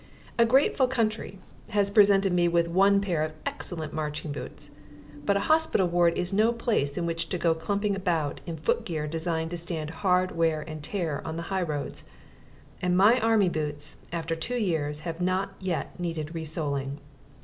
[0.39, 1.37] A grateful country
[1.69, 4.71] has presented me with one pair of excellent marching boots.
[5.25, 9.05] But a hospital ward is no place in which to go clumping about in footgear
[9.05, 12.03] designed to stand hard wear and tear on the high roads;
[12.81, 16.97] and my army boots, after two years, have not yet needed re soling.